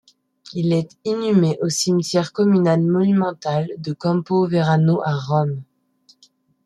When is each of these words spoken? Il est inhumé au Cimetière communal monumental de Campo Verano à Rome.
Il 0.55 0.73
est 0.73 0.97
inhumé 1.05 1.59
au 1.61 1.69
Cimetière 1.69 2.33
communal 2.33 2.81
monumental 2.81 3.69
de 3.77 3.93
Campo 3.93 4.47
Verano 4.47 4.99
à 5.05 5.15
Rome. 5.15 5.61